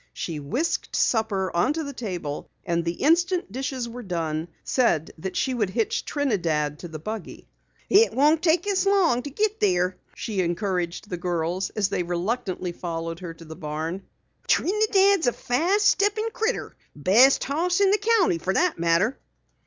She 0.13 0.39
whisked 0.39 0.95
supper 0.95 1.55
onto 1.55 1.83
the 1.83 1.93
table 1.93 2.49
and 2.65 2.83
the 2.83 2.93
instant 3.03 3.51
dishes 3.51 3.87
were 3.87 4.01
done, 4.01 4.47
said 4.63 5.11
that 5.19 5.37
she 5.37 5.53
would 5.53 5.69
hitch 5.69 6.05
Trinidad 6.05 6.79
to 6.79 6.87
the 6.87 6.97
buggy. 6.97 7.47
"It 7.87 8.11
won't 8.11 8.41
take 8.41 8.65
us 8.65 8.87
long 8.87 9.21
to 9.21 9.29
git 9.29 9.59
there," 9.59 9.97
she 10.15 10.41
encouraged 10.41 11.07
the 11.11 11.17
girls 11.17 11.69
as 11.75 11.89
they 11.89 12.01
reluctantly 12.01 12.71
followed 12.71 13.19
her 13.19 13.35
to 13.35 13.45
the 13.45 13.55
barn. 13.55 14.01
"Trinidad's 14.47 15.27
a 15.27 15.33
fast 15.33 15.89
steppin' 15.89 16.29
critter. 16.33 16.75
Best 16.95 17.43
horse 17.43 17.79
in 17.79 17.91
the 17.91 17.99
county 17.99 18.39
fer 18.39 18.53
that 18.53 18.79
matter." 18.79 19.19